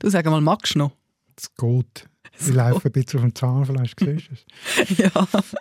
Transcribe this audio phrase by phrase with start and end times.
[0.00, 0.92] Du sag mal, magst du noch?
[1.36, 2.08] Es geht.
[2.38, 4.98] Ich laufe ein bisschen auf dem Zahnfleisch, siehst du es?
[4.98, 5.10] ja.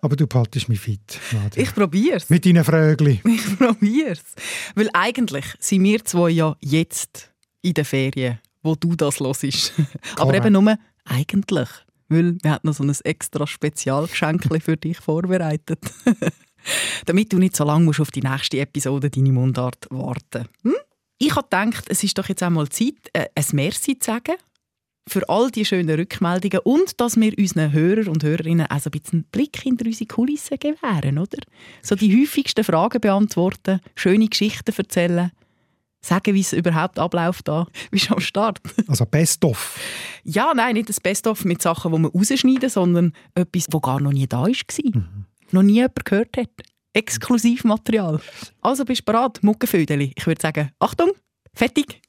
[0.01, 1.61] Aber du behaltest mich fit, Nadia.
[1.61, 2.29] Ich probier's.
[2.29, 3.21] Mit deinen Frögli.
[3.25, 4.21] Ich probier's.
[4.75, 7.31] Weil eigentlich sind wir zwei ja jetzt
[7.61, 9.73] in den Ferien, wo du das hörst.
[10.15, 11.69] Aber eben nur eigentlich.
[12.07, 15.79] Weil wir haben noch so ein extra Spezialgeschenk für dich vorbereitet.
[17.05, 20.75] Damit du nicht so lange musst auf die nächste Episode deine Mundart warten hm?
[21.19, 24.35] Ich habe gedacht, es ist doch jetzt einmal Zeit, äh, ein Merci zu sagen
[25.07, 28.99] für all die schönen Rückmeldungen und dass wir unseren Hörern und Hörerinnen auch so ein
[28.99, 31.39] bisschen einen Blick hinter unsere Kulissen gewähren, oder?
[31.81, 35.31] So die häufigsten Fragen beantworten, schöne Geschichten erzählen,
[36.01, 37.67] sagen, wie es überhaupt abläuft da.
[37.91, 38.59] Wie am Start?
[38.87, 39.77] Also Best-of?
[40.23, 44.13] Ja, nein, nicht das Best-of mit Sachen, die wir rausschneiden, sondern etwas, das gar noch
[44.13, 44.47] nie da war.
[44.47, 45.25] Mhm.
[45.51, 46.49] Noch nie jemand gehört hat.
[46.93, 48.19] Exklusivmaterial.
[48.61, 50.13] Also bist du bereit, Muckenfödeli?
[50.15, 51.11] Ich würde sagen, Achtung,
[51.53, 52.01] fertig,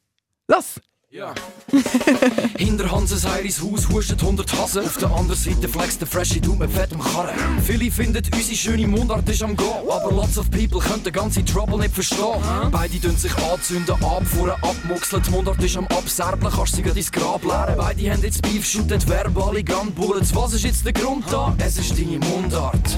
[0.48, 0.80] los!
[1.12, 1.34] Ja.
[2.56, 4.84] Hinter Hanses Heiris Haus hustet 100 Hasen.
[4.84, 7.34] Auf der anderen Seite flext der Freshie Dude mit fettem Karren.
[7.64, 9.90] Viele finden unsere schöne Mundart ist am Go.
[9.90, 12.40] Aber lots of people können den ganzen Trouble nicht verstehen.
[12.70, 15.20] Beide dünn sich anzünden, abfuhren, abmuxeln.
[15.24, 17.74] Die Mundart ist am Abserblen, kannst sie ins Grab leeren.
[17.76, 20.32] Beide haben jetzt Beef, shooten verbale Gunbullets.
[20.36, 21.56] Was ist jetzt der Grund da?
[21.58, 22.96] Es ist deine Mundart.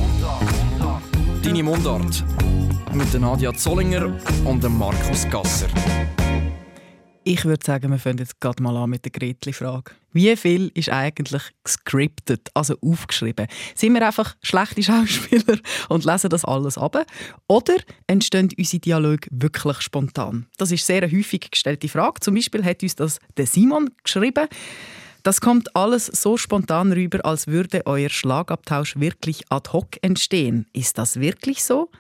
[1.43, 2.23] Deine Mundart.
[2.95, 5.67] Mit Nadia Zollinger und Markus Gasser.
[7.25, 9.91] Ich würde sagen, wir fangen jetzt gerade mal an mit der Gretli-Frage.
[10.13, 13.49] Wie viel ist eigentlich gescriptet, also aufgeschrieben?
[13.75, 17.05] Sind wir einfach schlechte Schauspieler und lesen das alles ab?
[17.49, 20.47] Oder entstehen unsere Dialoge wirklich spontan?
[20.59, 22.21] Das ist sehr eine häufig gestellte Frage.
[22.21, 24.47] Zum Beispiel hat uns das der Simon geschrieben.
[25.23, 30.67] Das kommt alles so spontan rüber, als würde euer Schlagabtausch wirklich ad hoc entstehen.
[30.73, 31.91] Ist das wirklich so?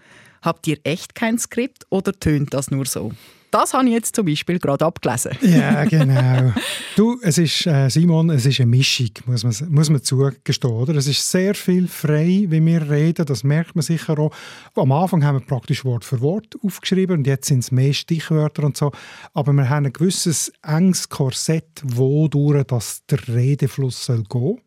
[0.43, 3.13] Habt ihr echt kein Skript oder tönt das nur so?
[3.53, 5.33] Das habe ich jetzt zum Beispiel gerade abgelesen.
[5.43, 6.53] ja, genau.
[6.97, 10.73] Du, es ist, äh, Simon, es ist eine Mischung, muss man, muss man zugestehen.
[10.73, 10.95] Oder?
[10.95, 14.33] Es ist sehr viel frei, wie wir reden, das merkt man sicher auch.
[14.75, 18.65] Am Anfang haben wir praktisch Wort für Wort aufgeschrieben und jetzt sind es mehr Stichwörter
[18.65, 18.91] und so.
[19.35, 24.61] Aber wir haben ein gewisses enges Korsett, wodurch das der Redefluss soll gehen.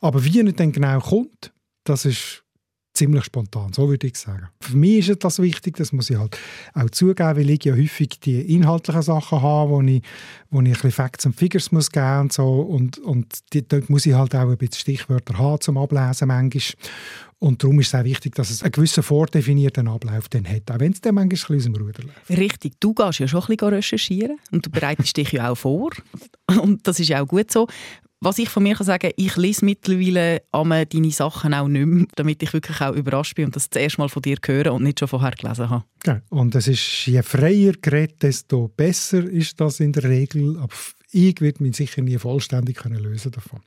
[0.00, 1.52] Aber wie er dann genau kommt,
[1.82, 2.44] das ist
[2.98, 4.48] ziemlich spontan, so würde ich sagen.
[4.60, 6.36] Für mich ist das wichtig, das muss ich halt
[6.74, 10.02] auch zugeben, weil ich ja häufig die inhaltlichen Sachen habe, wo ich,
[10.50, 13.88] wo ich ein bisschen Facts und Figures muss geben und so und, und die, dort
[13.88, 16.62] muss ich halt auch ein bisschen Stichwörter haben zum Ablesen manchmal.
[17.40, 20.80] Und darum ist es auch wichtig, dass es einen gewissen vordefinierten Ablauf dann hat, auch
[20.80, 22.30] wenn es dann manchmal ein bisschen aus dem Ruder läuft.
[22.30, 25.90] Richtig, du gehst ja schon ein bisschen recherchieren und du bereitest dich ja auch vor
[26.60, 27.68] und das ist ja auch gut so
[28.20, 32.42] was ich von mir kann sagen ich lese mittlerweile deine Sachen auch nicht mehr, damit
[32.42, 35.08] ich wirklich auch überrascht bin und das zuerst mal von dir höre und nicht schon
[35.08, 35.84] vorher gelesen habe.
[36.06, 40.58] Ja, und es ist, je freier gerät, desto besser ist das in der Regel.
[40.58, 40.74] Aber
[41.10, 43.60] ich werde mich sicher nie vollständig können lösen davon.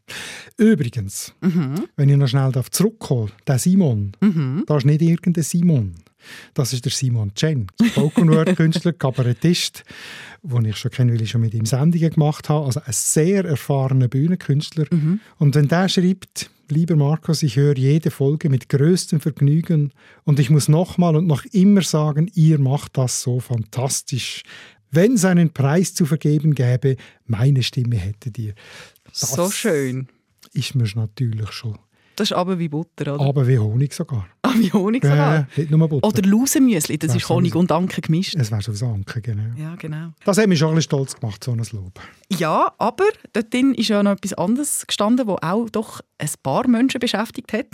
[0.58, 1.88] Übrigens, mhm.
[1.96, 4.64] wenn ich noch schnell zurückkomme, der Simon, mhm.
[4.68, 5.96] da ist nicht irgendein Simon.
[6.54, 9.84] Das ist der Simon Chen, Spoken Word Künstler, Kabarettist,
[10.44, 12.66] den ich schon kenne, weil ich schon mit ihm Sendungen gemacht habe.
[12.66, 14.86] Also ein sehr erfahrener Bühnenkünstler.
[14.92, 15.20] Mhm.
[15.38, 19.92] Und wenn der schreibt, lieber Markus, ich höre jede Folge mit größtem Vergnügen
[20.24, 24.44] und ich muss nochmal und noch immer sagen, ihr macht das so fantastisch.
[24.90, 28.54] Wenn es einen Preis zu vergeben gäbe, meine Stimme hättet ihr.
[29.06, 30.08] Das so schön.
[30.54, 31.78] Ist mir natürlich schon
[32.16, 33.24] das ist aber wie Butter, oder?
[33.24, 34.28] Aber wie Honig sogar.
[34.74, 35.36] Honig sogar?
[35.36, 36.08] Ja, nicht nur Butter.
[36.08, 38.36] Oder Lausenmüsli, das, das ist Honig und Anke gemischt.
[38.36, 39.54] Es wäre so Anke, genau.
[39.58, 40.14] Ja, genau.
[40.24, 42.00] Das hat mich schon ein bisschen stolz gemacht, so ein Lob.
[42.38, 47.00] Ja, aber dort ist ja noch etwas anderes gestanden, das auch doch ein paar Menschen
[47.00, 47.68] beschäftigt hat.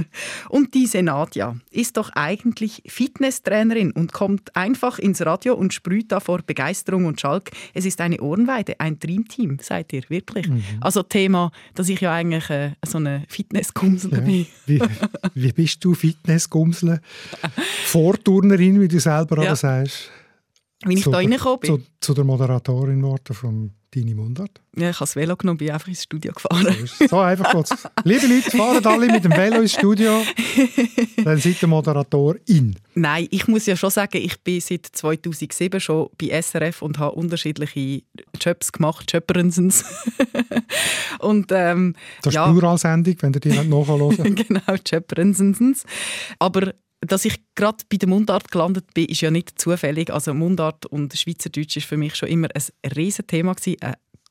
[0.48, 6.20] und diese Nadja ist doch eigentlich Fitnesstrainerin und kommt einfach ins Radio und sprüht da
[6.20, 7.50] vor Begeisterung und Schalk.
[7.74, 10.48] Es ist eine Ohrenweide, ein Dreamteam, seid ihr wirklich.
[10.48, 10.62] Mhm.
[10.80, 14.20] Also Thema, dass ich ja eigentlich äh, so eine Fitnessgumsel ja.
[14.20, 14.46] bin.
[14.66, 14.82] wie,
[15.34, 17.00] wie bist du Fitnessgumsel?
[17.86, 19.56] Vorturnerin, wie du selber ja.
[19.56, 20.10] sagst.
[20.84, 21.70] Wie ich zu, da reingekommen bin.
[21.70, 24.60] Zu, zu der Moderatorin geworden vom deine Mundart?
[24.76, 26.74] Ja, ich habe das Velo genommen und bin einfach ins Studio gefahren.
[27.08, 27.70] So, einfach kurz.
[28.04, 30.22] Liebe Leute, fahren alle mit dem Velo ins Studio,
[31.24, 32.76] dann seid ihr Moderator in.
[32.94, 37.14] Nein, ich muss ja schon sagen, ich bin seit 2007 schon bei SRF und habe
[37.16, 38.02] unterschiedliche
[38.40, 39.84] Jobs gemacht, Jobberensens.
[41.18, 42.50] und ähm, Das ist ja.
[42.50, 45.84] Pluralsendung, wenn ihr die nicht nachhören Genau, Jobberensens.
[46.38, 46.72] Aber
[47.06, 50.12] dass ich gerade bei der Mundart gelandet bin, ist ja nicht zufällig.
[50.12, 53.76] Also Mundart und Schweizerdeutsch ist für mich schon immer ein Riesenthema gewesen,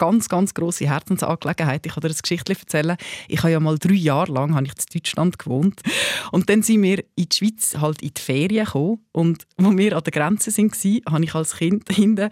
[0.02, 1.86] ganz, ganz grosse Herzensangelegenheit.
[1.86, 2.98] Ich kann dir eine Geschichte erzählen.
[3.28, 5.80] Ich habe ja mal drei Jahre lang habe ich in Deutschland gewohnt.
[6.32, 9.06] Und dann sind wir in die Schweiz halt in die Ferien gekommen.
[9.12, 12.32] Und wo wir an der Grenze waren, habe ich als Kind hinten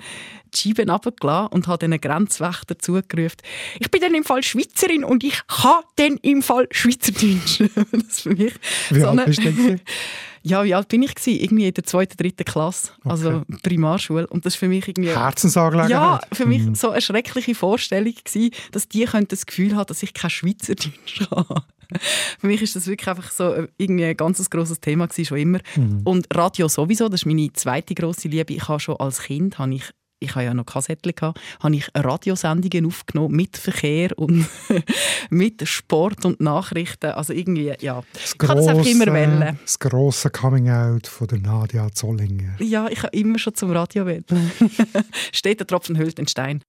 [0.52, 3.38] die Scheiben runtergelassen und habe den Grenzwächter zugerufen,
[3.80, 7.60] ich bin dann im Fall Schweizerin und ich kann dann im Fall Schweizerdeutsch.
[7.92, 8.54] das für mich
[8.90, 9.80] Wie so alt bist du?
[10.50, 11.40] Ja, wie alt bin ich gewesen?
[11.40, 14.28] Irgendwie in der zweiten, dritten Klasse, also Primarschule.
[14.28, 15.10] Und das ist für mich irgendwie...
[15.10, 15.92] Herzensangelegenheit?
[15.92, 16.76] Ja, für mich mhm.
[16.76, 21.64] so eine schreckliche Vorstellung gewesen, dass die das Gefühl haben, dass ich kein Schweizerdeutsch habe.
[22.40, 25.38] für mich ist das wirklich einfach so äh, irgendwie ein ganz grosses Thema gewesen, schon
[25.38, 25.60] immer.
[25.76, 26.02] Mhm.
[26.04, 28.54] Und Radio sowieso, das ist meine zweite grosse Liebe.
[28.54, 29.84] Ich habe schon als Kind habe ich
[30.20, 34.46] ich habe ja noch Kassettchen gehabt, habe ich Radiosendungen aufgenommen mit Verkehr und
[35.30, 37.12] mit Sport und Nachrichten.
[37.12, 39.60] Also irgendwie, ja, das ich grosse, kann das einfach immer wählen.
[39.64, 42.56] Das grosse Coming-out von der Nadia Zollinger.
[42.60, 44.26] Ja, ich habe immer schon zum Radio wählen.
[45.32, 46.64] Steht der Tropfen hüllt den Stein.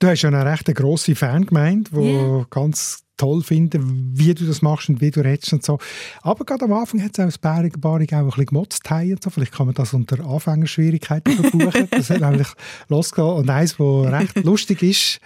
[0.00, 2.46] Du hast ja eine recht grosse Fangemeinde, die yeah.
[2.50, 5.78] ganz toll finden, wie du das machst und wie du redest und so.
[6.22, 9.30] Aber gerade am Anfang hat es auch das Bärenbarig auch ein bisschen gemotzt und so.
[9.30, 11.88] Vielleicht kann man das unter Anfängerschwierigkeiten verbuchen.
[11.90, 12.48] das hat nämlich
[12.88, 13.28] losgehen.
[13.28, 15.20] Und eins, was recht lustig ist,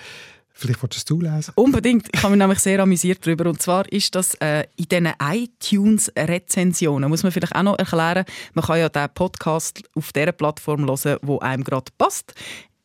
[0.61, 1.52] Vielleicht wolltest du lesen?
[1.55, 2.08] Unbedingt.
[2.12, 3.49] Ich habe mich nämlich sehr amüsiert darüber.
[3.49, 8.25] Und zwar ist das äh, in diesen iTunes-Rezensionen, muss man vielleicht auch noch erklären,
[8.55, 12.35] man kann ja diesen Podcast auf der Plattform hören, wo einem gerade passt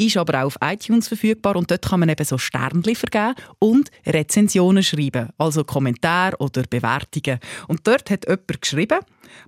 [0.03, 3.89] ist aber auch auf iTunes verfügbar und dort kann man eben so Sternchen vergeben und
[4.05, 7.39] Rezensionen schreiben, also Kommentare oder Bewertungen.
[7.67, 8.99] Und dort hat jemand geschrieben,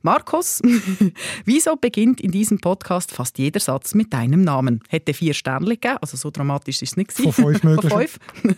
[0.02, 0.62] Markus,
[1.46, 4.82] wieso beginnt in diesem Podcast fast jeder Satz mit deinem Namen?
[4.90, 7.12] Hätte vier Sternchen gegeben, also so dramatisch ist es nicht.
[7.12, 7.92] Von fünf möglich.
[7.92, 8.58] Von fünf.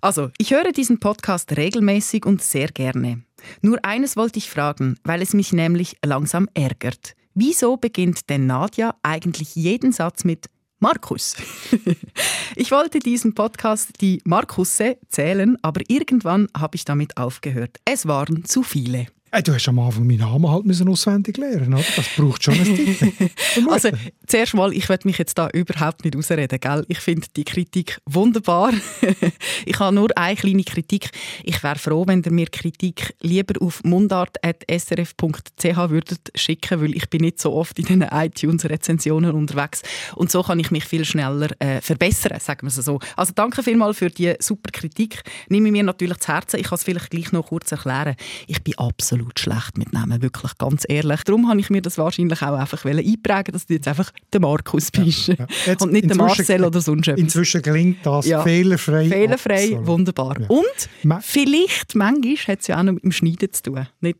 [0.00, 3.22] Also, ich höre diesen Podcast regelmäßig und sehr gerne.
[3.62, 7.14] Nur eines wollte ich fragen, weil es mich nämlich langsam ärgert.
[7.34, 10.46] Wieso beginnt denn Nadja eigentlich jeden Satz mit
[10.82, 11.36] Markus.
[12.56, 17.76] ich wollte diesen Podcast die Markusse zählen, aber irgendwann habe ich damit aufgehört.
[17.84, 19.06] Es waren zu viele.
[19.32, 21.84] Hey, du hast am Anfang meinen Namen halt müssen auswendig lernen, oder?
[21.94, 23.12] Das braucht schon ein Titel.
[23.70, 23.90] also,
[24.26, 26.84] zuerst mal, ich werde mich jetzt da überhaupt nicht ausreden, gell?
[26.88, 28.72] Ich finde die Kritik wunderbar.
[29.66, 31.10] ich habe nur eine kleine Kritik.
[31.44, 37.20] Ich wäre froh, wenn ihr mir Kritik lieber auf mundart.srf.ch würdet schicken, weil ich bin
[37.20, 39.82] nicht so oft in den iTunes-Rezensionen unterwegs.
[40.16, 42.98] Und so kann ich mich viel schneller äh, verbessern, sagen wir es so.
[43.14, 45.22] Also danke vielmals für die super Kritik.
[45.48, 46.58] Nehme ich mir natürlich zu Herzen.
[46.58, 48.16] Ich kann es vielleicht gleich noch kurz erklären.
[48.48, 51.22] Ich bin absolut absolut schlecht mit Namen, wirklich ganz ehrlich.
[51.24, 54.90] Darum habe ich mir das wahrscheinlich auch einfach einprägen, dass du jetzt einfach der Markus
[54.90, 55.34] bist ja,
[55.66, 55.76] ja.
[55.80, 57.20] und nicht der Marcel oder sonst etwas.
[57.20, 58.42] Inzwischen gelingt das ja.
[58.42, 59.08] fehlerfrei.
[59.08, 59.86] Fehlerfrei, absolut.
[59.86, 60.36] wunderbar.
[60.48, 64.18] Und Ma vielleicht, manchmal hat es ja auch noch mit dem Schneiden zu tun, nicht?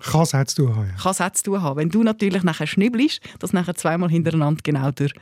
[0.00, 0.92] Kann es auch zu tun haben.
[1.00, 1.78] Kann es auch zu tun haben.
[1.78, 5.12] Wenn du natürlich nachher schnibbelst, dass nachher zweimal hintereinander genau durch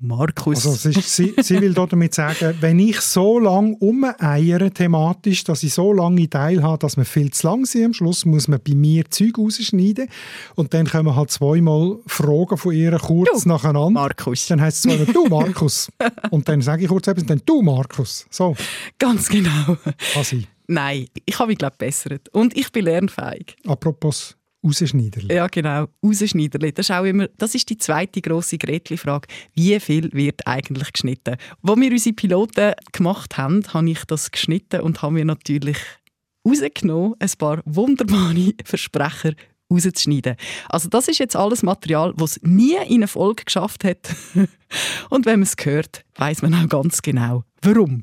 [0.00, 0.64] Markus.
[0.64, 5.74] Also ist, sie, sie, will damit sagen, wenn ich so lange umeiere thematisch, dass ich
[5.74, 8.74] so lange Teil habe, dass wir viel zu lang sind am Schluss, muss man bei
[8.74, 10.08] mir Zeug rausschneiden
[10.54, 13.90] und dann kommen halt zweimal Fragen von ihr kurz du, nacheinander.
[13.90, 14.46] Markus.
[14.46, 15.90] Dann heißt es zweimal «Du, Markus».
[16.30, 18.26] und dann sage ich kurz etwas und dann «Du, Markus».
[18.30, 18.54] So.
[18.98, 19.76] Ganz genau.
[20.22, 20.46] Sein.
[20.68, 22.28] Nein, ich habe mich, glaube bessert.
[22.30, 23.56] Und ich bin lernfähig.
[23.66, 25.34] Apropos Rausschneiderli.
[25.34, 25.86] Ja, genau.
[26.04, 26.72] Rausschneiderli.
[26.72, 29.28] Das ist, auch immer, das ist die zweite grosse Gretli-Frage.
[29.54, 31.36] Wie viel wird eigentlich geschnitten?
[31.62, 35.78] Wo wir unsere Piloten gemacht haben, habe ich das geschnitten und haben wir natürlich
[36.46, 39.34] rausgenommen, ein paar wunderbare Versprecher
[39.70, 40.36] rauszuschneiden.
[40.68, 44.14] Also das ist jetzt alles Material, das es nie in eine Folge geschafft hat.
[45.10, 48.02] und wenn man es hört, weiß man auch ganz genau, warum.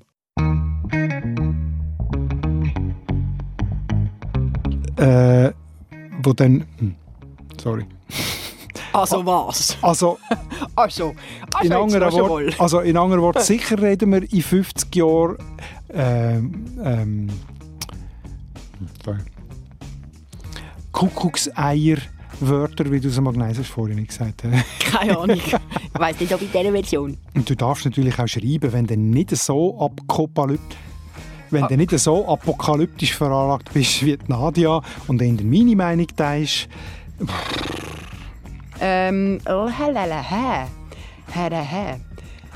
[4.97, 5.51] Äh
[6.25, 6.65] wo dann...
[6.77, 6.95] Hm,
[7.61, 7.85] sorry.
[8.93, 9.77] Also was?
[9.81, 10.17] Also,
[10.75, 11.15] also,
[11.53, 15.37] also in anderen Worten, also in anderen Worten, sicher reden wir in 50 Jahren
[15.93, 17.29] ähm, ähm,
[19.03, 19.19] sorry.
[20.93, 21.97] Kuckuckseier
[22.39, 24.79] Wörter, wie du es mal vorhin nicht gesagt hast.
[24.91, 25.37] Keine Ahnung.
[25.37, 25.53] Ich
[25.99, 27.17] weiß nicht, ob in dieser Version.
[27.33, 30.77] Und du darfst natürlich auch schreiben, wenn du nicht so abkopalyptisch
[31.55, 31.67] wenn ah.
[31.67, 36.67] du nicht so apokalyptisch veranlagt bist wie Nadia und in der meine Meinung teilst.
[38.79, 40.67] Ähm, oh, halalaha.
[41.33, 41.97] Halaha.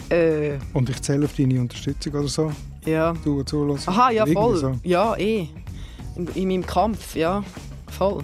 [0.09, 0.57] Äh.
[0.73, 2.51] Und ich zähle auf deine Unterstützung oder so?
[2.85, 3.13] Ja.
[3.23, 3.87] Du zulässt.
[3.87, 4.57] Aha, ja, voll.
[4.57, 4.75] So.
[4.83, 5.47] Ja, eh.
[6.15, 7.43] In, in meinem Kampf, ja.
[7.87, 8.23] Voll.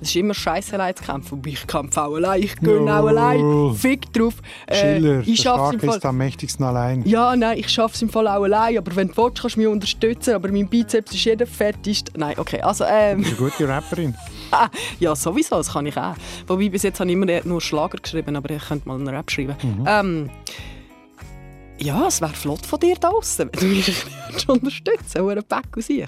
[0.00, 1.34] Es ist immer scheiße allein zu kämpfen.
[1.34, 2.42] Und ich kämpfe auch allein.
[2.42, 3.74] Ich gehe auch allein.
[3.74, 4.34] Fick drauf.
[4.66, 5.96] Äh, Schiller, ich der im Fall...
[5.96, 7.04] ist am mächtigsten allein.
[7.06, 8.78] Ja, nein, ich schaffe es im Fall auch allein.
[8.78, 10.34] Aber wenn du willst, kannst du mich unterstützen.
[10.34, 12.12] Aber mein Bizeps ist jeder fertigste.
[12.16, 12.84] Nein, okay, also...
[12.84, 13.24] Ähm...
[13.24, 14.14] Eine gute Rapperin.
[15.00, 16.14] ja, sowieso, das kann ich auch.
[16.46, 19.30] Wobei, bis jetzt habe ich immer nur Schlager geschrieben, aber ich könnte mal einen Rap
[19.30, 19.56] schreiben.
[19.62, 19.84] Mhm.
[19.86, 20.30] Ähm,
[21.78, 24.06] Ja, es wäre flott von dir da draußen, wenn du mich
[24.48, 26.06] unterstützt, so ein Pack aus sich.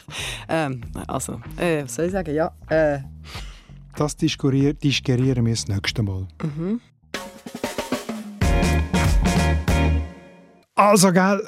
[0.49, 2.35] Ähm, also, äh, was soll ich sagen?
[2.35, 2.99] Ja, äh.
[3.97, 4.77] Das diskurieren
[5.47, 6.27] wir das nächste Mal.
[6.43, 6.81] Mhm.
[10.75, 11.41] Also, gell,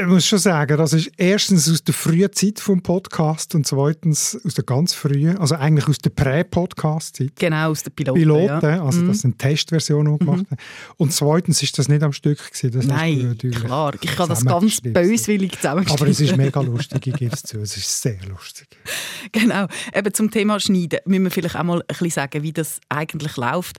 [0.00, 4.38] ich muss schon sagen, das ist erstens aus der frühen Zeit vom Podcast und zweitens
[4.44, 7.36] aus der ganz frühen, also eigentlich aus der Prä-Podcast-Zeit.
[7.36, 8.20] Genau, aus der Piloten.
[8.20, 8.84] Piloten, ja.
[8.84, 9.08] also mhm.
[9.08, 10.50] das sind Testversionen gemacht.
[10.50, 10.56] Mhm.
[10.96, 12.86] Und zweitens ist das nicht am Stück gewesen.
[12.88, 16.00] Nein, klar, ich habe das ganz böswillig zusammengestellt.
[16.00, 18.68] Aber es ist mega lustig, ich gebe es zu, es ist sehr lustig.
[19.32, 22.80] Genau, eben zum Thema Schneiden müssen wir vielleicht auch mal ein bisschen sagen, wie das
[22.88, 23.78] eigentlich läuft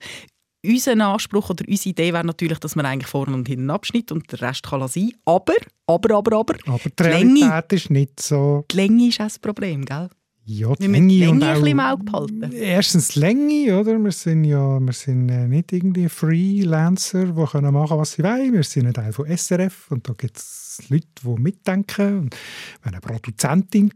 [0.68, 4.32] unser Anspruch oder unsere Idee wäre natürlich, dass man eigentlich vorne und hinten abschneidet und
[4.32, 5.12] der Rest kann sein.
[5.26, 5.54] Aber,
[5.88, 8.66] aber, aber, aber, aber die, die Länge, ist nicht so...
[8.72, 10.10] Die Länge ist auch das Problem, gell?
[10.48, 12.52] Ja, die Länge, Länge und auch, ein im Auge behalten.
[12.52, 13.98] Erstens die Länge, oder?
[13.98, 18.54] Wir sind ja wir sind äh, nicht irgendwie Freelancer, die können machen, was sie wollen.
[18.54, 22.20] Wir sind ein Teil von SRF und da gibt es Leute, die mitdenken.
[22.20, 22.36] Und
[22.84, 23.92] wenn eine Produzentin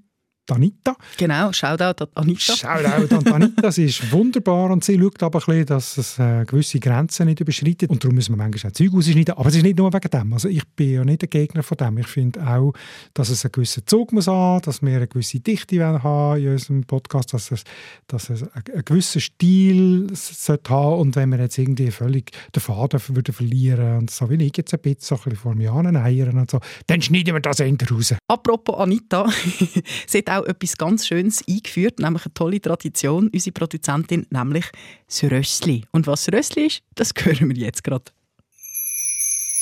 [0.52, 0.96] Anita.
[1.18, 2.56] Genau, Shoutout an Anita.
[2.56, 6.46] Shoutout an Anita, sie ist wunderbar und sie schaut aber ein bisschen, dass es äh,
[6.46, 7.90] gewisse Grenzen nicht überschreitet.
[7.90, 10.34] Und darum müssen wir manchmal auch Zeug ausschneiden, aber es ist nicht nur wegen dem,
[10.34, 12.74] also ich bin ja nicht ein Gegner von dem, ich finde auch,
[13.14, 16.84] dass es einen gewissen Zug muss haben, dass wir eine gewisse Dichte haben in unserem
[16.84, 17.64] Podcast, dass es,
[18.08, 21.00] dass es einen gewissen Stil sollte haben.
[21.00, 24.74] Und wenn wir jetzt irgendwie völlig den Faden würden verlieren und so wie ich jetzt
[24.74, 27.88] ein bisschen, so ein bisschen vor mir eiern und so, dann schneiden wir das Ende
[27.90, 28.14] raus.
[28.28, 29.30] Apropos Anita,
[30.08, 34.66] sie hat auch auch etwas ganz Schönes eingeführt, nämlich eine tolle Tradition, unsere Produzentin, nämlich
[35.08, 35.86] das Rössli.
[35.92, 38.06] Und was das Rössli ist, das hören wir jetzt gerade.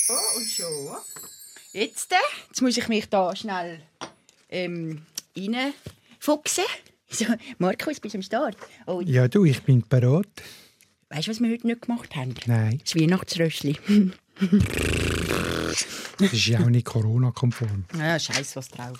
[0.08, 0.96] Oh, und schon.
[1.72, 2.16] Jetzt, äh,
[2.48, 3.80] jetzt muss ich mich da schnell
[4.48, 5.02] ähm,
[5.36, 6.64] reinfuchsen.
[7.10, 7.24] So,
[7.58, 8.56] Markus, bist du am Start?
[8.86, 9.00] Oh.
[9.04, 10.28] Ja, du, ich bin bereit.
[11.10, 12.34] Weißt du, was wir heute nicht gemacht haben?
[12.46, 12.80] Nein.
[12.84, 13.78] Das Weihnachtsrössli.
[16.18, 17.84] das ist ja auch nicht Corona-konform.
[17.98, 18.98] Ja, scheiß was drauf.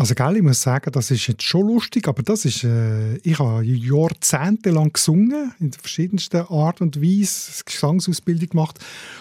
[0.00, 3.38] Also gell, ich muss sagen, das ist jetzt schon lustig, aber das ist, äh, ich
[3.38, 8.78] habe jahrzehntelang gesungen, in verschiedensten Art und Weise, Gesangsausbildung gemacht.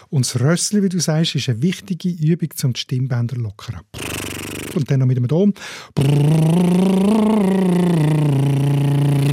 [0.10, 3.82] Und das Rössli, wie du sagst, ist eine wichtige Übung, um die Stimmbänder lockern.
[4.74, 5.54] Und dann noch mit dem Dom.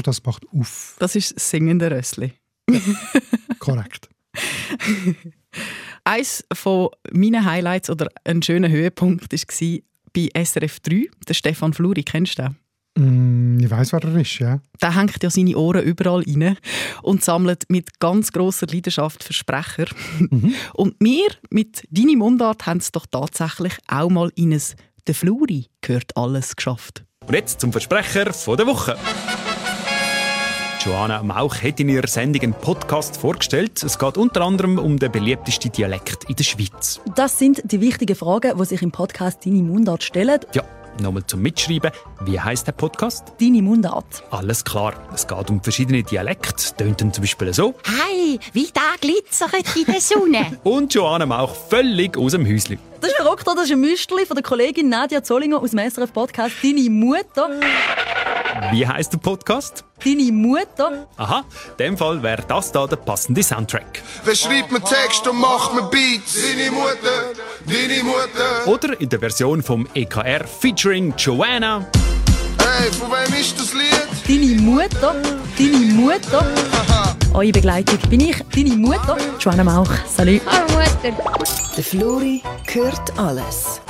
[0.03, 0.97] Das macht auf.
[0.99, 2.33] Das ist singende Rössli.
[3.61, 4.09] Korrekt.
[6.07, 9.79] Eines von meinen Highlights oder ein schöner Höhepunkt war
[10.15, 11.09] bei SRF 3.
[11.29, 12.43] Der Stefan Fluri, kennst du
[12.95, 13.57] den?
[13.57, 14.61] Mm, ich weiß, wer er ist, ja.
[14.81, 16.57] Der hängt ja seine Ohren überall rein
[17.03, 19.87] und sammelt mit ganz großer Leidenschaft Versprecher.
[20.21, 20.55] Mhm.
[20.75, 24.63] Und wir mit «Deine Mundart» haben es doch tatsächlich auch mal in ein
[25.09, 27.05] «Der Fluri gehört alles» geschafft.
[27.27, 28.97] Und jetzt zum Versprecher von der Woche.
[30.87, 33.83] Joanna Mauch hat in ihrer Sendung einen Podcast vorgestellt.
[33.83, 37.01] Es geht unter anderem um den beliebtesten Dialekt in der Schweiz.
[37.17, 40.39] Das sind die wichtigen Fragen, die sich im Podcast «Deine Mundart» stellen.
[40.55, 40.63] Ja,
[41.03, 41.91] nochmal zum Mitschreiben.
[42.21, 43.33] Wie heißt der Podcast?
[43.41, 44.23] «Deine Mundart».
[44.31, 44.95] Alles klar.
[45.13, 46.77] Es geht um verschiedene Dialekte.
[46.77, 47.75] Tönt zum Beispiel so.
[47.85, 50.57] Hey, wie da glitzert in der Sonne.
[50.63, 52.79] Und Joanna Mauch völlig aus dem Häuschen.
[53.01, 56.13] Das ist verrückt, das ist ein Müsterli von der Kollegin Nadia Zollinger aus dem SRF
[56.13, 57.51] Podcast «Deine Mutter».
[58.73, 59.85] Wie heißt der Podcast?
[60.05, 61.07] Deine Mutter.
[61.17, 64.03] Aha, in dem Fall wäre das da der passende Soundtrack.
[64.25, 66.35] Wer schreibt mir Text und macht mir Beats?
[66.35, 67.33] Deine Mutter,
[67.67, 68.67] deine Mutter.
[68.67, 71.87] Oder in der Version vom EKR featuring Joanna.
[72.59, 74.07] Hey, von wem ist das Lied?
[74.27, 75.15] Deine Mutter,
[75.59, 76.47] deine Mutter.
[77.35, 79.91] Eure Begleitung bin ich, deine Mutter, Joanna Mauch.
[80.15, 80.41] Salut.
[80.47, 81.17] Hallo Mutter.
[81.77, 83.81] Der Flori hört alles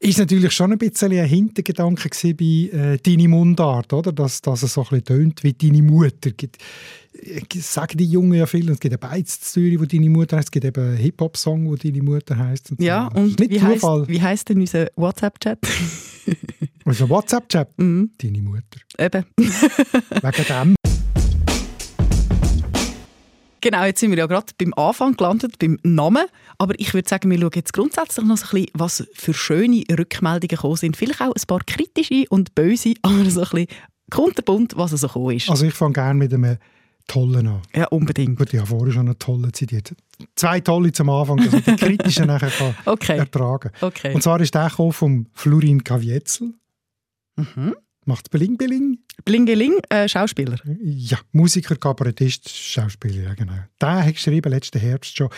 [0.00, 4.12] ist natürlich schon ein bisschen ein Hintergedanke bei äh, «Deine Mundart», oder?
[4.12, 6.30] Dass, dass es so ein bisschen tönt wie «Deine Mutter».
[7.12, 10.48] Ich sage die Jungen ja viel, es gibt eine Beiz Zürich, wo «Deine Mutter» heisst,
[10.48, 12.70] es gibt eben einen Hip-Hop-Song, wo «Deine Mutter» heisst.
[12.70, 13.20] Und ja, so.
[13.20, 15.58] und wie heisst, wie heisst denn unser WhatsApp-Chat?
[16.84, 17.78] unser WhatsApp-Chat?
[17.78, 18.10] Mhm.
[18.16, 18.80] «Deine Mutter».
[18.98, 19.26] Eben.
[19.36, 20.76] Wegen dem.
[23.60, 26.24] Genau, jetzt sind wir ja gerade beim Anfang gelandet, beim Namen.
[26.58, 29.84] Aber ich würde sagen, wir schauen jetzt grundsätzlich noch so ein bisschen, was für schöne
[29.90, 30.96] Rückmeldungen gekommen sind.
[30.96, 33.66] Vielleicht auch ein paar kritische und böse, aber so ein bisschen
[34.10, 35.50] kunterbunt, was so gekommen ist.
[35.50, 36.58] Also ich fange gerne mit einem
[37.06, 37.62] tollen an.
[37.74, 38.38] Ja, unbedingt.
[38.38, 39.94] Gut, ich habe vorher schon einen tollen zitiert.
[40.36, 43.18] Zwei tolle zum Anfang, dass ich die kritischen nachher kann okay.
[43.18, 44.14] ertragen okay.
[44.14, 46.54] Und zwar ist der vom Florin Kavietzel.
[47.36, 47.74] Mhm.
[48.10, 48.98] Macht Bling Bling.
[49.24, 50.58] Blingeling, äh, Schauspieler.
[50.82, 53.52] Ja, Musiker, Kabarettist, Schauspieler, ja genau.
[53.80, 55.28] Der hat geschrieben, letzten Herbst schon,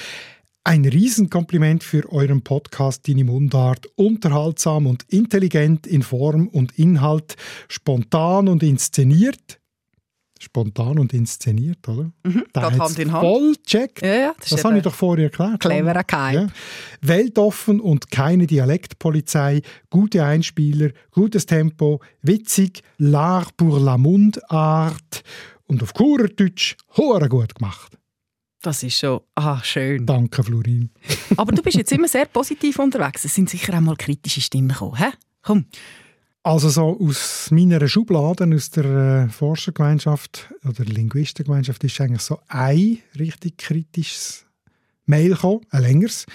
[0.65, 3.89] ein Riesenkompliment für euren Podcast Deine Mundart.
[3.97, 7.37] Unterhaltsam und intelligent in Form und Inhalt,
[7.69, 9.61] spontan und inszeniert.
[10.43, 12.11] Spontan und inszeniert, oder?
[12.25, 13.23] Mhm, Der geht hat's Hand in Hand.
[13.25, 14.03] Voll checkt.
[14.03, 15.61] Ja, ja, das Das, habe ich doch vorher erklärt.
[15.61, 16.35] cleverer Keim.
[16.35, 16.47] Ja.
[17.01, 25.23] Weltoffen und keine Dialektpolizei, gute Einspieler, gutes Tempo, witzig, l'art pour la Mundart
[25.67, 27.97] und auf Kurerdeutsch hure gut gemacht.
[28.63, 30.07] Das ist schon ah, schön.
[30.07, 30.91] Danke, Florin.
[31.37, 33.25] Aber du bist jetzt immer sehr positiv unterwegs.
[33.25, 34.97] Es sind sicher auch mal kritische Stimmen gekommen.
[34.97, 35.07] Hä?
[35.43, 35.65] Komm.
[36.45, 42.99] Also so aus meiner Schublade, aus der äh, Forschergemeinschaft oder Linguistengemeinschaft ist eigentlich so ein
[43.17, 44.45] richtig kritisches
[45.07, 46.27] Mail gekommen, ein längeres,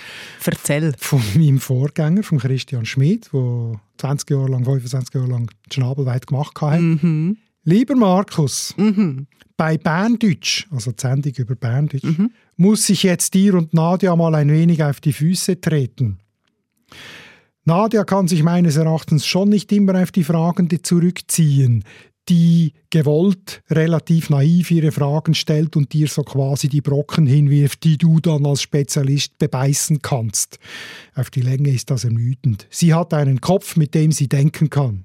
[0.45, 0.93] Erzähl.
[0.97, 6.27] von meinem Vorgänger, von Christian Schmid, der 20 Jahre lang, 25 Jahre lang die Schnabelweit
[6.27, 6.79] gemacht hat.
[6.79, 7.37] Mhm.
[7.63, 9.27] Lieber Markus, Mhm.
[9.57, 12.05] bei Berndeutsch, also die Sendung über Berndeutsch,
[12.55, 16.19] muss ich jetzt dir und Nadja mal ein wenig auf die Füße treten.
[17.67, 21.83] Nadja kann sich meines Erachtens schon nicht immer auf die Fragende zurückziehen,
[22.29, 27.97] die gewollt relativ naiv ihre Fragen stellt und dir so quasi die Brocken hinwirft, die
[27.97, 30.59] du dann als Spezialist bebeißen kannst.
[31.13, 32.67] Auf die Länge ist das ermüdend.
[32.69, 35.03] Sie hat einen Kopf, mit dem sie denken kann.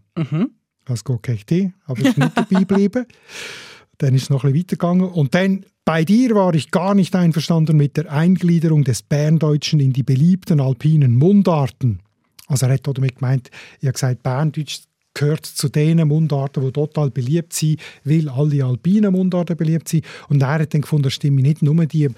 [0.84, 1.52] Das geht echt,
[1.86, 3.06] aber ich nicht dabei geblieben.
[3.98, 5.08] Dann ist es noch ein bisschen weitergegangen.
[5.08, 9.92] Und dann, bei dir war ich gar nicht einverstanden mit der Eingliederung des Berndeutschen in
[9.92, 12.00] die beliebten alpinen Mundarten.
[12.48, 14.82] Also er hat damit gemeint, ich habe gesagt, Berndeutsch
[15.14, 20.04] gehört zu den Mundarten, die total beliebt sind, weil alle alpinen Mundarten beliebt sind.
[20.28, 22.08] Und er hat dann gefunden, das stimmt nicht nur die,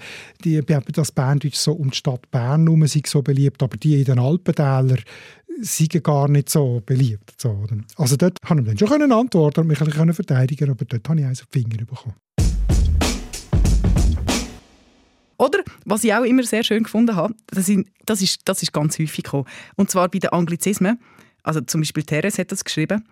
[0.43, 4.05] die, das Berndeutsch so um die Stadt Bern herum sind so beliebt, aber die in
[4.05, 4.99] den Alpentälern
[5.61, 7.33] sind gar nicht so beliebt.
[7.37, 7.65] So?
[7.95, 11.19] Also dort konnte ich dann schon antworten und mich ein bisschen verteidigen, aber dort habe
[11.19, 12.15] ich eins auf die Finger bekommen.
[15.37, 18.73] Oder, was ich auch immer sehr schön gefunden habe, das, sind, das, ist, das ist
[18.73, 19.45] ganz häufig gekommen.
[19.75, 20.99] Und zwar bei den Anglizismen.
[21.43, 23.03] Also zum Beispiel Teres hat das geschrieben.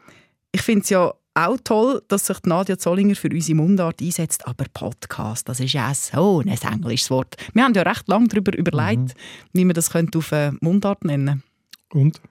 [0.51, 4.65] Ich finde es ja auch toll, dass sich Nadia Zollinger für unsere Mundart einsetzt, aber
[4.73, 7.35] Podcast, das ist ja so ein englisches Wort.
[7.53, 9.15] Wir haben ja recht lange darüber überlegt,
[9.51, 11.43] wie man das könnte auf äh, Mundart nennen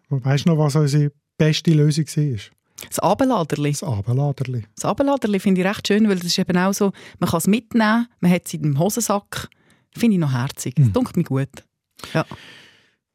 [0.08, 2.38] Und weißt du noch, was unsere beste Lösung war?
[2.88, 3.70] Das Abendladerli.
[3.72, 4.64] Das Abendladerli.
[4.74, 7.46] Das Abendladerli finde ich recht schön, weil das ist eben auch so, man kann es
[7.46, 9.48] mitnehmen, man hat es in dem Hosensack.
[9.96, 10.74] Finde ich noch herzig.
[10.76, 11.48] Das dunkelt mir gut.
[12.14, 12.24] Ja.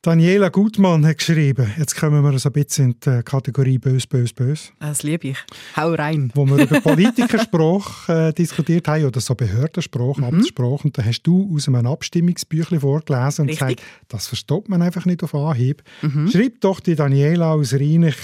[0.03, 4.31] Daniela Gutmann hat geschrieben, jetzt kommen wir so ein bisschen in die Kategorie Bös, Bös,
[4.31, 5.37] Bös, Das liebe ich.
[5.75, 6.31] Hau rein.
[6.35, 10.85] wo wir über Politikerspruch äh, diskutiert haben oder so Behördenspruch, Amtsspruch.
[10.85, 13.77] Und da hast du aus einem Abstimmungsbüchlein vorgelesen und Richtig.
[13.77, 15.83] gesagt, das versteht man einfach nicht auf Anhieb.
[16.31, 18.15] Schreibt doch die Daniela aus Rheinich.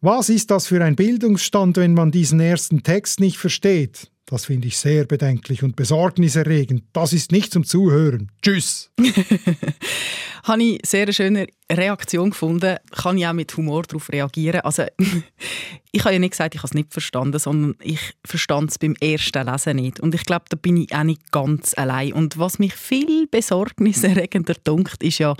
[0.00, 4.10] Was ist das für ein Bildungsstand, wenn man diesen ersten Text nicht versteht?
[4.26, 6.82] Das finde ich sehr bedenklich und besorgniserregend.
[6.92, 8.32] Das ist nicht zum Zuhören.
[8.42, 8.90] Tschüss.
[10.42, 12.76] Habe ich sehr eine schöne Reaktion gefunden.
[12.92, 14.60] Kann ich auch mit Humor darauf reagieren.
[14.60, 14.84] Also,
[15.92, 18.94] ich habe ja nicht gesagt, ich habe es nicht verstanden, sondern ich verstand es beim
[19.00, 20.00] ersten Lesen nicht.
[20.00, 22.12] Und ich glaube, da bin ich auch nicht ganz allein.
[22.12, 25.34] Und was mich viel besorgniserregender dunkt, ist ja,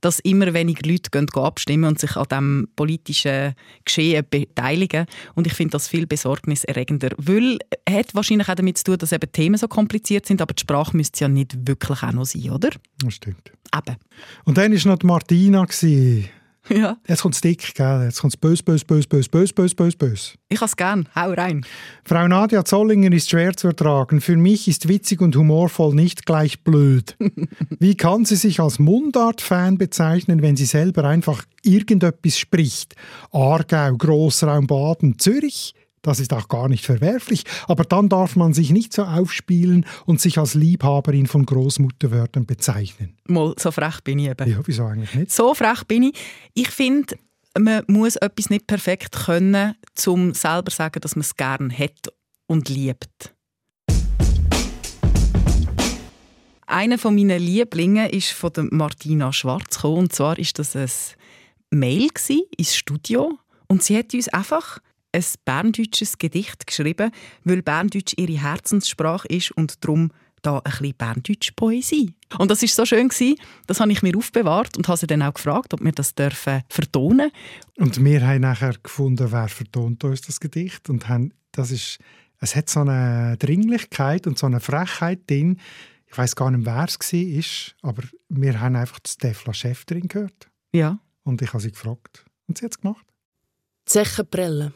[0.00, 3.54] dass immer weniger Leute gehen, gehen abstimmen und sich an dem politischen
[3.84, 5.06] Geschehen beteiligen.
[5.34, 9.12] Und ich finde das viel besorgniserregender, weil es hat wahrscheinlich auch damit zu tun, dass
[9.12, 12.50] eben Themen so kompliziert sind, aber die Sprache müsste ja nicht wirklich auch noch sein,
[12.50, 12.70] oder?
[13.02, 13.52] Das stimmt.
[13.76, 13.96] Eben.
[14.44, 15.66] Und dann war noch die Martina.
[15.66, 16.30] gewesen.
[16.68, 16.96] Ja.
[17.08, 18.02] Jetzt kommt es dick, gell?
[18.04, 20.34] Jetzt kommt es bös, bös, bös, bös, bös, bös, bös, bös.
[20.48, 21.04] Ich kann es gerne.
[21.16, 21.64] Hau rein.
[22.04, 24.20] Frau Nadia Zollinger ist schwer zu ertragen.
[24.20, 27.16] Für mich ist witzig und humorvoll nicht gleich blöd.
[27.80, 32.94] Wie kann sie sich als Mundart-Fan bezeichnen, wenn sie selber einfach irgendetwas spricht?
[33.32, 35.74] Aargau, Grossraum Baden, Zürich?
[36.02, 40.18] Das ist auch gar nicht verwerflich, aber dann darf man sich nicht so aufspielen und
[40.18, 43.16] sich als Liebhaberin von Großmutterwörtern bezeichnen.
[43.28, 44.50] Mal, so frech bin ich eben.
[44.50, 45.30] Ja, wieso eigentlich nicht?
[45.30, 46.14] So frech bin ich.
[46.54, 47.16] Ich finde,
[47.58, 49.74] man muss etwas nicht perfekt können,
[50.06, 52.08] um selber zu sagen, dass man es gerne hat
[52.46, 53.34] und liebt.
[56.66, 59.98] Einer von meinen Lieblingen ist von der Martina Schwarz gekommen.
[59.98, 60.88] Und zwar ist das ein
[61.70, 62.08] Mail
[62.56, 64.78] ins Studio und sie hat uns einfach
[65.12, 67.10] ein berndeutsches Gedicht geschrieben,
[67.44, 70.10] weil Berndeutsch ihre Herzenssprache ist und darum
[70.42, 72.14] da ein bisschen Berndeutsch Poesie.
[72.38, 75.22] Und das ist so schön gsi, das habe ich mir aufbewahrt und habe sie dann
[75.22, 77.30] auch gefragt, ob wir das dürfen vertonen.
[77.76, 81.98] Und wir haben nachher gefunden, wer vertont uns das Gedicht und haben, das ist,
[82.38, 85.58] es hat so eine Dringlichkeit und so eine Frechheit drin.
[86.06, 90.08] Ich weiß gar nicht, wer es war, aber wir haben einfach die Stefla Chef drin
[90.08, 90.98] gehört Ja.
[91.22, 93.04] und ich habe sie gefragt und sie hat es gemacht.
[93.84, 94.72] Zechenbrille.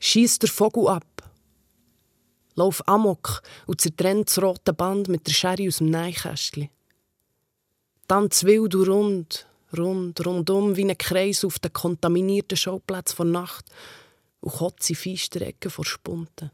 [0.00, 1.30] Schieß der Vogel ab.
[2.54, 6.70] Lauf amok und zertrennt das rote Band mit der Schere aus dem Neinkästchen.
[8.08, 13.66] Tanz wild und rund, rund, rundum wie ein Kreis auf den kontaminierten Schauplatz vor Nacht
[14.40, 16.50] und kotze Feisterecken vor Spunten.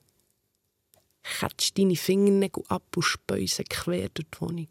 [1.22, 4.68] Ketsch deine Fingernägel ab und speuse quer durch die Wohnung.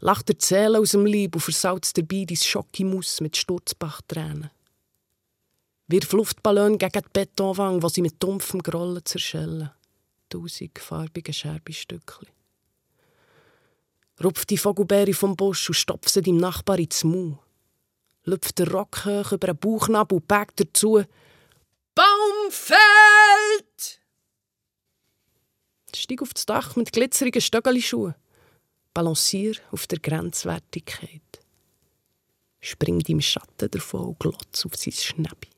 [0.00, 4.50] Lach der Zähle aus dem Leib und versalzt dabei dein Schokimus mit Sturzbachtränen.
[5.86, 9.70] Wirf Luftballon gegen die Betonwand, wo sie mit dumpfem Grollen zerschellen.
[10.30, 12.28] Tausend farbige Scherbestückchen.
[14.22, 17.38] Rupf die Vogelbeere vom Busch und stopf sie deinem Nachbar ins Maul.
[18.24, 21.04] Lüpft der Rock hoch über den Bauchnabel und pägt dazu
[21.94, 22.80] «Baumfeld!»
[25.94, 28.14] Steig auf das Dach mit glitzerigen Stöckelschuhen.
[28.94, 31.20] Balancier auf der Grenzwertigkeit.
[32.60, 35.53] Spring deinem Schatten davon und glotz auf sein Schnäppi.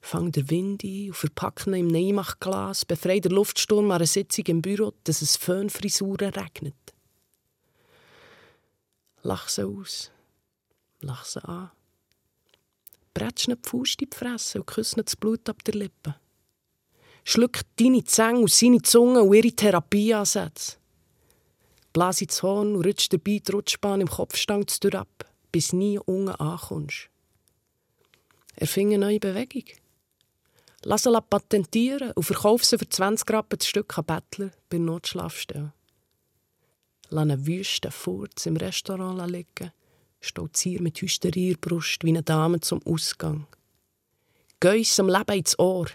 [0.00, 4.46] Fang der Wind ein und verpack ihn im Neimachglas, befrei der Luftsturm an einer Sitzung
[4.46, 6.74] im Büro, dass es Föhnfrisuren regnet.
[9.22, 10.10] Lach sie aus.
[11.00, 11.70] Lach sie an.
[13.12, 16.14] Bretsch die Faust in die Fresse und küss nicht das Blut ab der Lippe.
[17.24, 20.76] Schluck deine Zähne aus seine Zunge und ihre Therapieansätze.
[21.92, 26.30] Blas ins Horn und rutsch dabei die Rutschbahn im Kopfstang durch ab, bis nie unten
[26.30, 27.10] ankommst.
[28.56, 29.64] Erfinde eine neue Bewegung.
[30.82, 34.80] Lass sie patentieren und verkauf sie für 20 Rappen das Stück an Bettler bei der
[34.80, 35.72] Notschlafstelle.
[37.10, 39.72] Lass einen wüsten Furz im Restaurant liegen,
[40.20, 43.46] stolzier mit Hysterie Brust wie eine Dame zum Ausgang.
[44.60, 45.86] Geh uns am Leben ins Ohr,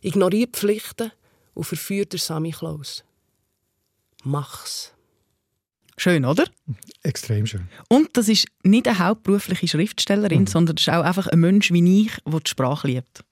[0.00, 1.12] ignorier die Pflichten
[1.54, 3.04] und verführ der Sammy Klaus.
[4.24, 4.92] Mach's.
[5.96, 6.44] Schön, oder?
[7.02, 7.68] Extrem schön.
[7.88, 10.46] Und das ist nicht eine hauptberufliche Schriftstellerin, Mhm.
[10.46, 13.24] sondern das ist auch einfach ein Mensch wie ich, der die Sprache liebt.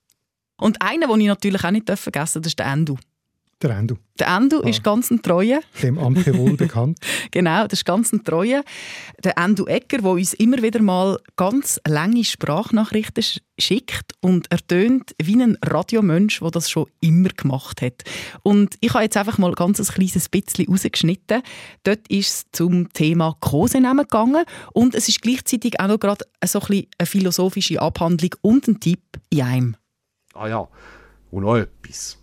[0.61, 2.97] Und einer, den ich natürlich auch nicht vergessen darf, das ist der Endu.
[3.63, 5.61] Der Endo, Der Endu ist ganz ein Treuer.
[5.83, 6.97] dem Ampe wohl bekannt.
[7.31, 8.65] Genau, das ist ganz ein Treuer.
[9.23, 14.67] Der Endu Ecker, der uns immer wieder mal ganz lange Sprachnachrichten sch- schickt und er
[14.67, 18.03] tönt wie ein Radiomensch, der das schon immer gemacht hat.
[18.43, 21.43] Und ich habe jetzt einfach mal ganz ein kleines bisschen rausgeschnitten.
[21.85, 26.61] Dort ist es zum Thema Kosenamen gegangen und es ist gleichzeitig auch noch gerade so
[26.61, 29.77] ein bisschen eine philosophische Abhandlung und ein Tipp in einem.
[30.35, 30.69] Ah ja,
[31.31, 32.19] und noch etwas.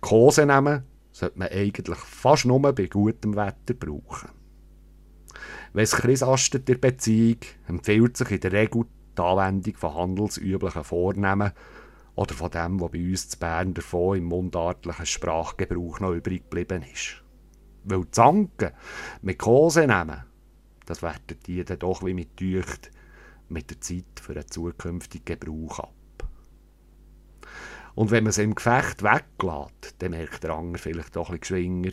[0.00, 4.30] Kosenamen sollte man eigentlich fast nur bei gutem Wetter brauchen.
[5.72, 8.84] Wenn es krisastet in der Beziehung, empfiehlt sich in der Regel
[9.16, 11.52] die Anwendung von handelsüblichen Vornamen
[12.14, 16.84] oder von dem, was bei uns zu Bern davon im mundartlichen Sprachgebrauch noch übrig geblieben
[16.92, 17.22] ist.
[17.84, 18.72] Weil Zanken
[19.22, 20.24] mit Kosenamen,
[20.86, 22.90] das werten die dann doch wie mit Tücht
[23.48, 25.94] mit der Zeit für einen zukünftigen Gebrauch ab.
[27.94, 31.82] Und wenn man es im Gefecht weglässt, dann merkt der Anger vielleicht doch ein bisschen
[31.82, 31.92] geschwinger,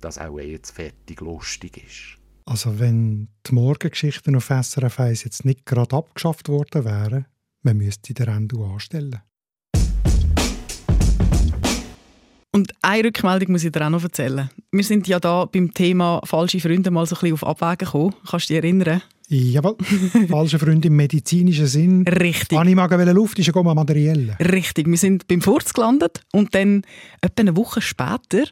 [0.00, 2.18] dass auch er jetzt fertig lustig ist.
[2.44, 7.26] Also wenn die Morgengeschichten auf SRF 1 jetzt nicht gerade abgeschafft worden wären,
[7.62, 9.20] man müsste den Endo anstellen.
[12.54, 14.50] Und eine Rückmeldung muss ich dir auch noch erzählen.
[14.72, 18.14] Wir sind ja da beim Thema falsche Freunde mal so ein bisschen auf Abwägen gekommen.
[18.28, 19.00] Kannst du dich erinnern?
[19.34, 19.76] Jawohl,
[20.28, 22.06] falsche Freunde im medizinischen Sinn.
[22.06, 22.58] Richtig.
[22.58, 24.36] Anni mag Luft, ist ja materiell.
[24.38, 26.82] Richtig, wir sind beim Furz gelandet und dann
[27.22, 28.44] etwa eine Woche später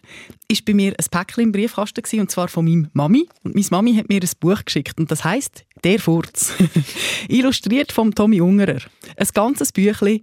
[0.48, 3.66] ist bei mir ein Päckchen im Briefkasten gewesen, und zwar von meinem Mami und meine
[3.70, 6.54] Mami hat mir ein Buch geschickt und das heißt Der Furz,
[7.28, 8.80] illustriert vom Tommy Ungerer.
[9.16, 10.20] Ein ganzes Büchlein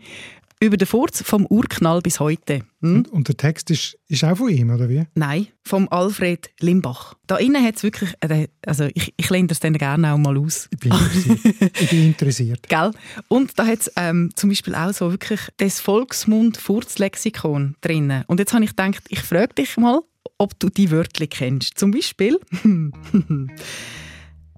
[0.59, 2.61] über den Furz vom Urknall bis heute.
[2.81, 2.97] Hm?
[2.97, 5.05] Und, und der Text ist, ist auch von ihm, oder wie?
[5.15, 7.13] Nein, vom Alfred Limbach.
[7.27, 10.37] Da innen hat es wirklich, äh, also ich, ich lehne das dann gerne auch mal
[10.37, 10.67] aus.
[10.71, 11.71] Ich bin interessiert.
[11.79, 12.69] ich bin interessiert.
[12.69, 12.91] Gell?
[13.27, 18.23] Und da hat es ähm, zum Beispiel auch so wirklich das Volksmund-Furzlexikon drin.
[18.27, 20.01] Und jetzt habe ich gedacht, ich frage dich mal,
[20.37, 21.77] ob du die Wörter kennst.
[21.77, 22.39] Zum Beispiel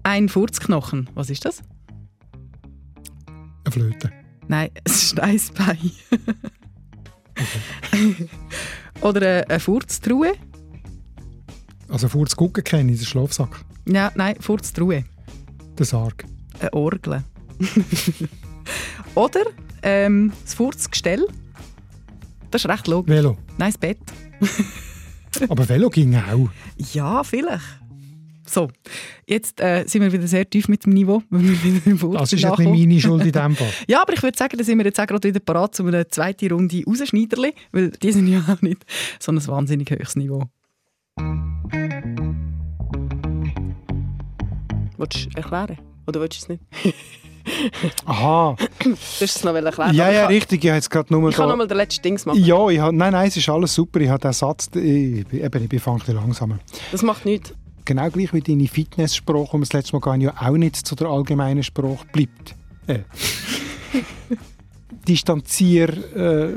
[0.02, 1.10] ein Furzknochen.
[1.14, 1.62] Was ist das?
[3.64, 4.19] Eine Flöte.
[4.50, 5.78] Nein, es ist ein Eisbein.
[9.00, 10.32] Oder eine, eine Furztruhe.
[11.88, 13.64] Also vor zu gucken kenne ich den Schlafsack.
[13.86, 15.04] Ja, nein, Furztruhe.
[15.78, 16.24] Den Sarg.
[16.58, 17.22] Eine Orgel.
[19.14, 19.42] Oder
[19.84, 21.24] ähm, das Furzgestell.
[22.50, 23.14] Das ist recht logisch.
[23.14, 23.38] Velo.
[23.56, 23.98] Nein, das Bett.
[25.48, 26.48] Aber Velo ging auch.
[26.92, 27.79] Ja, vielleicht.
[28.50, 28.68] So,
[29.26, 31.22] jetzt äh, sind wir wieder sehr tief mit dem Niveau.
[31.30, 32.80] Wenn wir wieder im Furz Das ist jetzt nicht nachkommen.
[32.88, 33.68] meine Schuld in dem Fall.
[33.88, 36.08] Ja, aber ich würde sagen, da sind wir jetzt auch gerade wieder parat zu einer
[36.08, 38.84] zweiten Runde Rausschneiderli, weil die sind ja auch nicht
[39.20, 40.42] so ein wahnsinnig hohes Niveau.
[44.98, 45.78] Willst du erklären?
[46.08, 46.94] Oder willst du es nicht?
[48.04, 48.56] Aha.
[48.82, 50.64] Du hast es noch erklären Ja, ja, ich richtig.
[50.64, 52.44] Ich habe jetzt gerade nur Ich kann da- noch mal den letzten Dings machen.
[52.44, 54.00] Ja, ich hab, nein, nein, es ist alles super.
[54.00, 54.80] Ich habe den Satz, ich,
[55.32, 56.58] eben, ich bin fang ein bisschen langsamer.
[56.92, 57.54] Das macht nichts.
[57.84, 61.08] Genau gleich wie deine Fitnesssprache, um das letzte Mal gehen, ja auch nicht zu der
[61.08, 62.54] allgemeinen Sprache bleibt.
[62.86, 63.00] Äh.
[65.08, 65.88] Distanzier...
[66.16, 66.52] Äh,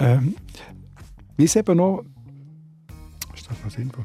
[0.00, 0.34] Ähm,
[1.36, 2.04] wie es eben noch...
[3.34, 4.04] Ist das noch sinnvoll?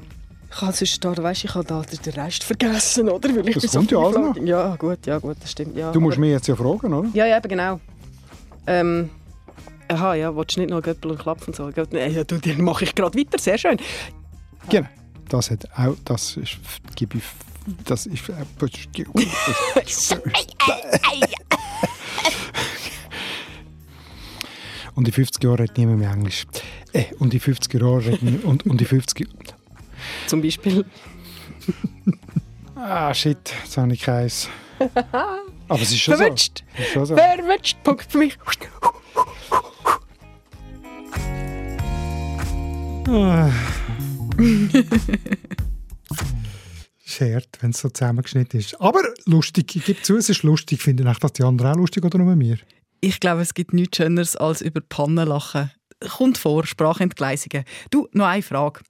[0.51, 3.35] Ich habe sonst da, weißt, ich habe da den Rest vergessen, oder?
[3.35, 4.35] Weil ich Das so kommt ja alles noch.
[4.37, 5.75] Ja, gut, ja, gut, das stimmt.
[5.75, 7.09] Ja, Du musst aber- mich jetzt ja fragen, oder?
[7.13, 7.79] Ja, ja, eben genau.
[8.67, 9.09] Ähm,
[9.87, 11.69] aha, ja, willst du nicht noch Göppel und Klapfen so?
[11.91, 13.77] Nein, ja, du, den mache ich gerade weiter, sehr schön.
[14.69, 14.87] Genau.
[15.29, 15.95] Das hat auch...
[16.05, 16.57] Das ist...
[16.95, 17.23] Gebe ich...
[17.85, 18.29] Das ist...
[24.95, 26.45] Und in 50 Jahren redet niemand mehr Englisch.
[26.91, 28.39] Äh, und in 50 Jahren reden...
[28.43, 29.27] Und, und in 50...
[30.27, 30.85] Zum Beispiel.
[32.81, 34.47] Ah, shit, jetzt habe ich keins.
[35.67, 36.63] Aber es ist schon Verwünscht.
[36.77, 36.81] so.
[36.81, 37.15] Ist schon so.
[37.17, 37.77] Verwünscht.
[37.83, 38.37] Punkt für mich.
[43.09, 43.49] Ah.
[47.03, 48.79] Schert, wenn es so zusammengeschnitten ist.
[48.79, 50.81] Aber lustig, ich gebe zu, es ist lustig.
[50.81, 52.57] Finden euch das die anderen auch lustig oder nur mir?
[53.01, 55.71] Ich glaube, es gibt nichts Schöneres als über Pannen lachen.
[56.07, 57.65] Kommt vor, Sprachentgleisungen.
[57.89, 58.81] Du, noch eine Frage.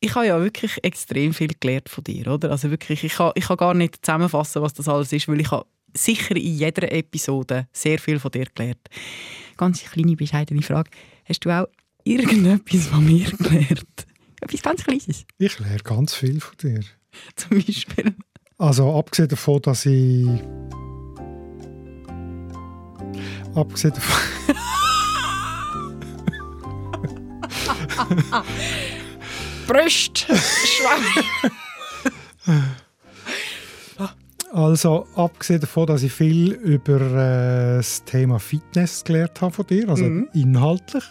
[0.00, 2.50] Ich habe ja wirklich extrem viel gelernt von dir, oder?
[2.50, 5.50] Also wirklich, ich kann, ich kann gar nicht zusammenfassen, was das alles ist, weil ich
[5.50, 5.66] habe
[5.96, 8.86] sicher in jeder Episode sehr viel von dir gelernt.
[9.56, 10.90] Ganz kleine, bescheidene Frage.
[11.24, 11.68] Hast du auch
[12.02, 14.06] irgendetwas von mir gelernt?
[14.44, 16.80] Etwas ganz Kleines, Ich lerne ganz viel von dir.
[17.36, 18.14] zum Beispiel.
[18.58, 20.26] Also abgesehen davon, dass ich...
[23.54, 24.20] Abgesehen davon...
[29.66, 30.18] Brust!
[30.18, 31.24] Schwein!
[34.52, 39.88] Also abgesehen davon, dass ich viel über äh, das Thema Fitness gelernt habe von dir,
[39.88, 40.28] also Mhm.
[40.32, 41.02] inhaltlich,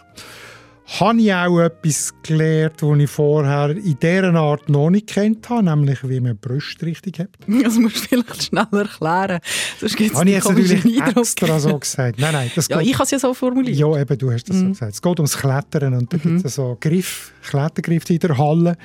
[0.86, 5.64] habe ich auch etwas gelernt, das ich vorher in dieser Art noch nicht kennt habe,
[5.64, 7.30] nämlich wie man Brüste richtig hat.
[7.64, 9.40] Das musst du vielleicht schnell erklären.
[9.80, 11.18] Sonst gibt es Habe ich jetzt natürlich Eindruck.
[11.24, 12.20] extra so gesagt.
[12.20, 13.78] Nein, nein, das Ja, geht- ich habe es ja so formuliert.
[13.78, 14.70] Ja, eben, du hast das so Mhm.
[14.74, 14.94] gesagt.
[14.94, 18.76] Es geht ums Klettern und da gibt es so Griff, Klettergriffe in der Halle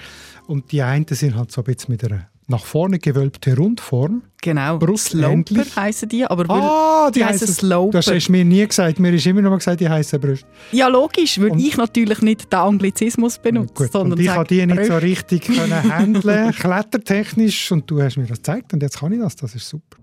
[0.47, 4.23] und die einen sind halt so ein bisschen mit einer nach vorne gewölbte Rundform.
[4.41, 4.79] Genau.
[4.97, 7.91] Sloper heissen die, aber Ah, die, die heißen heissen Sloper.
[7.99, 8.99] Das hast du mir nie gesagt.
[8.99, 10.47] Mir ist immer noch mal gesagt, die heißen Brüste.
[10.73, 14.65] Ja, logisch, weil ich natürlich nicht den Anglizismus benutze, Gut, sondern und ich habe die
[14.65, 15.03] nicht so Brüste.
[15.03, 19.37] richtig können handeln, klettertechnisch, und du hast mir das gezeigt und jetzt kann ich das.
[19.37, 19.99] Das ist super.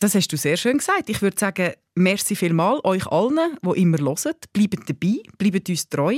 [0.00, 1.08] Das hast du sehr schön gesagt.
[1.10, 4.34] Ich würde sagen, merci vielmal euch allen, die immer hören.
[4.52, 6.16] Bleibt dabei, bleibt uns treu.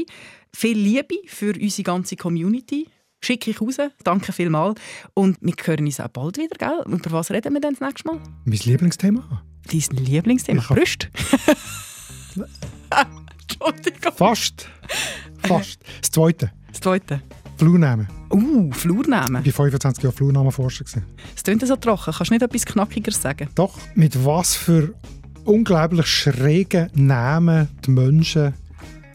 [0.55, 2.87] Viel Liebe für unsere ganze Community.
[3.25, 3.77] Schicke ich raus.
[4.05, 4.75] Danke vielmal.
[5.15, 6.83] Und wir hören uns auch bald wieder, gell?
[6.87, 8.21] Über was reden wir dann das nächste Mal?
[8.45, 9.43] Mein Lieblingsthema.
[9.71, 10.61] Dein Lieblingsthema?
[10.61, 11.09] Ich hab- Brüste?
[13.43, 14.13] Entschuldigung.
[14.15, 14.69] Fast.
[15.39, 15.81] Fast.
[16.01, 16.53] Das zweite.
[16.71, 17.23] Das zweite.
[17.57, 18.09] Flurnamen.
[18.33, 19.43] Uh, Flurnamen.
[19.45, 20.85] Ich war 25 Jahre Flurnamenforscher.
[21.37, 22.13] Es klingt so trocken.
[22.13, 23.49] Kannst du nicht etwas Knackigeres sagen?
[23.55, 24.95] Doch, mit was für
[25.45, 28.55] unglaublich schrägen Namen die Menschen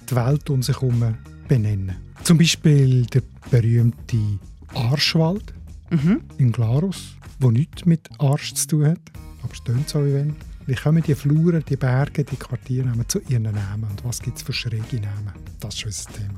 [0.10, 1.15] die Welt um sich herum
[1.48, 1.98] benennen.
[2.28, 4.18] Zum Beispiel der berühmte
[4.76, 5.54] Arschwald
[5.90, 6.20] Mhm.
[6.38, 9.00] in Glarus, wo nichts mit Arsch zu tun hat,
[9.42, 10.36] aber es tönt so wie wenn.
[10.66, 14.44] Wie kommen die Fluren, die Berge, die Quartiernamen zu ihren Namen und was gibt es
[14.44, 15.32] für schräge Namen?
[15.62, 16.38] Das ist unser Thema.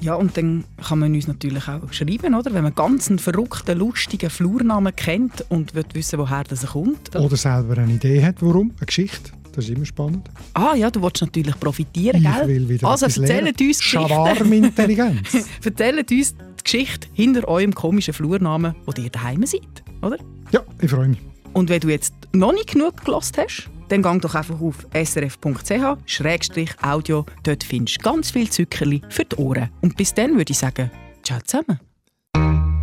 [0.00, 2.54] Ja, und dann kann man uns natürlich auch schreiben, oder?
[2.54, 7.14] Wenn man ganz einen verrückten, lustigen Flurnamen kennt und will wissen, woher das kommt.
[7.14, 9.32] Oder selber eine Idee hat, warum, eine Geschichte.
[9.52, 10.28] Das ist immer spannend.
[10.54, 12.48] Ah ja, du willst natürlich profitieren, Ich gell?
[12.48, 13.82] will wieder also erzählt uns.
[13.82, 15.46] Schawarmintelligenz.
[15.64, 20.18] erzählt uns die Geschichte hinter eurem komischen Flurnamen, wo ihr daheim seid, oder?
[20.52, 21.18] Ja, ich freue mich.
[21.52, 27.26] Und wenn du jetzt noch nicht genug gelost hast, dann gang doch einfach auf srf.ch-audio.
[27.42, 29.70] Dort findest du ganz viel Zuckerli für die Ohren.
[29.80, 30.90] Und bis dann würde ich sagen,
[31.24, 31.80] ciao zusammen.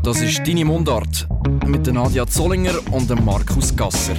[0.03, 1.27] Das ist «Deine Mundart»
[1.65, 4.15] mit der Nadia Zollinger und dem Markus Gasser.